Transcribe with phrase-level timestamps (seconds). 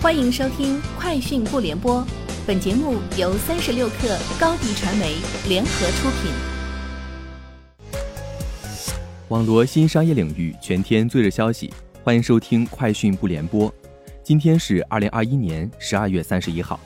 [0.00, 2.00] 欢迎收听《快讯不联播》，
[2.46, 5.16] 本节目由三十六克高低传媒
[5.48, 6.30] 联合出品。
[9.26, 11.74] 网罗新商业领域全天最热消息，
[12.04, 13.68] 欢迎收听《快讯不联播》。
[14.22, 16.78] 今天是二零二一年十二月三十一号。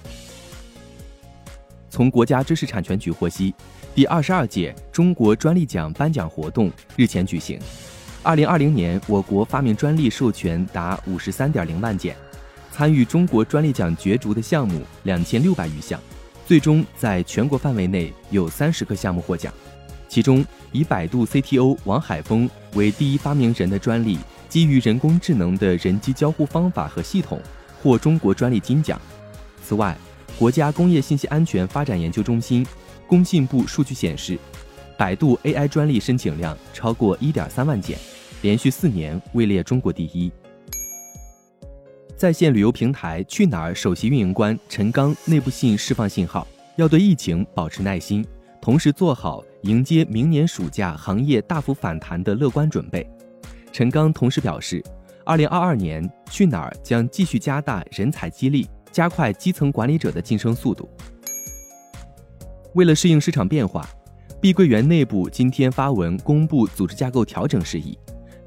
[1.91, 3.55] 从国家知识产权局获悉，
[3.95, 7.61] 第二十二届中国专利奖颁奖活动日前举行。
[8.23, 12.17] 二零二零年，我国发明专利授权达五十三点零万件。
[12.73, 16.01] 参与中国专利奖角逐的项目两千六百余项，
[16.47, 19.52] 最终在全国范围内有三十个项目获奖。
[20.09, 27.41] 其中，以百度 CTO 王海峰为第一发明人的专利，基于人工智能的人机交互方法和系统，
[27.83, 29.00] 获中国专利金奖。
[29.62, 29.97] 此外，
[30.39, 32.66] 国家工业信息安全发展研究中心、
[33.06, 34.39] 工信部数据显示，
[34.97, 37.98] 百度 AI 专利申请量超过一点三万件，
[38.41, 40.33] 连续四年位列中国第一。
[42.23, 48.25] 在线旅游平台去哪儿首席运营官陈刚内部信释放信号，要对疫情保持耐心，
[48.61, 53.05] 同时做好迎接明年暑假行业大幅反弹的乐观准备。
[53.73, 54.81] 陈刚同时表示，
[55.25, 60.89] 二零二二年去哪儿将继续加大人才激励，加快基层管理者的晋升速度。
[62.75, 63.84] 为了适应市场变化，
[64.41, 67.98] 碧桂园内部今天发文公布组织架构调整事宜。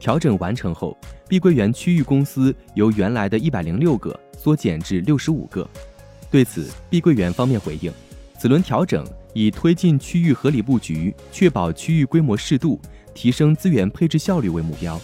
[0.06, 0.95] 调整完成后，
[1.28, 5.67] 碧桂园区域公司由原来的一百零六个缩减至六十五个。
[6.30, 7.92] 对此，碧桂园方面回应，
[8.38, 12.80] 此轮调整以推进区域合理布局、确保区域规模适度、
[13.16, 15.02] 提升资源配置效率为目标，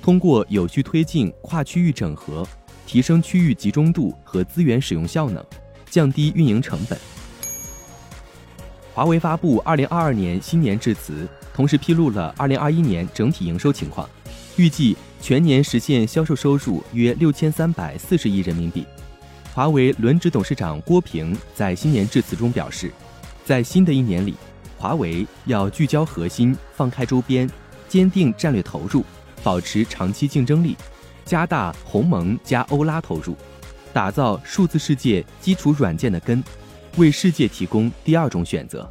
[0.00, 2.46] 通过有序推进跨区域整合，
[2.86, 5.44] 提升区域集中度和资源使用效能，
[5.90, 6.96] 降低运营成本。
[8.94, 14.08] 华为发布二零二二年新年致辞，同时披露了二零二一年整体营收情况。
[14.56, 18.86] 预计全年实现销售收入约六千三百四十亿人民币。
[19.54, 22.90] 华为轮值董事长郭平在新年致辞中表示，
[23.44, 24.34] 在新的一年里，
[24.78, 27.48] 华为要聚焦核心，放开周边，
[27.88, 29.04] 坚定战略投入，
[29.42, 30.76] 保持长期竞争力，
[31.24, 33.36] 加大鸿蒙加欧拉投入，
[33.92, 36.42] 打造数字世界基础软件的根，
[36.96, 38.90] 为世界提供第二种选择。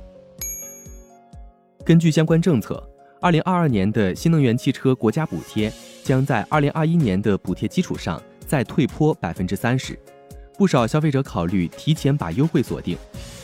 [1.84, 2.88] 根据相关政策。
[3.26, 9.98] 二零二二年的新能源汽车国家补贴将在二零二一年的补贴基础上再退坡百分之三十，
[10.60, 12.96] 不少消费者考虑提前把优惠锁定，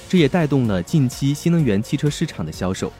[0.07, 2.93] 这也带动了近期新能源汽车市场的销售。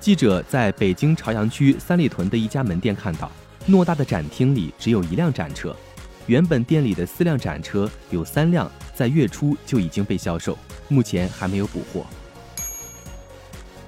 [0.00, 3.30] 记者在北京朝阳区三里屯的一家门店看到，
[3.68, 5.76] 偌大的展厅里只有一辆展车，
[6.24, 10.56] 原本店里的四辆展车有三辆在月初就已经被销售，
[10.88, 12.06] 目前还没有补货。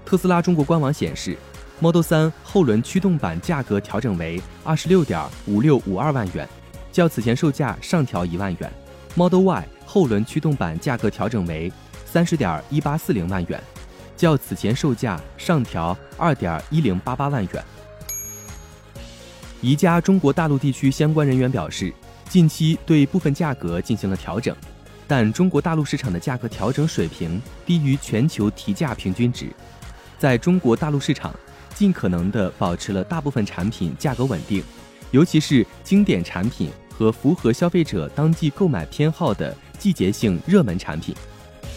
[0.05, 1.35] 特斯拉中国官网显示。
[1.81, 6.49] Model 3后轮驱动版价格调整为二十六点五六五二万元，
[6.91, 8.73] 较此前售价上调一万元。
[9.15, 11.73] Model Y 后轮驱动版价格调整为
[12.05, 13.63] 三十点一八四零万元，
[14.17, 17.65] 较此前售价上调二点一零八八万元。
[19.61, 21.95] 宜家中国大陆地区相关人员表示，
[22.29, 24.55] 近期对部分价格进行了调整，
[25.07, 29.49] 但中国大陆市场的价格调整水平低于全球提价平均值，
[30.19, 31.33] 在中国大陆市场。
[31.79, 34.65] 尽可能地保持了大部分产品价格稳定，
[35.13, 41.15] 尤其是经典产品和符合消费者当季购买偏好的季节性热门产品。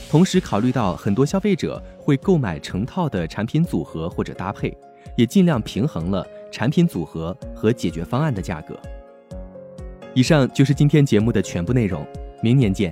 [0.10, 4.76] 同时，考虑到很多消费者会购买成套的产品组合或者搭配，
[5.16, 8.76] 也尽量平衡了产品组合和解决方案的价格。
[10.16, 12.04] 以上就是今天节目的全部内容，
[12.42, 12.92] 明年见。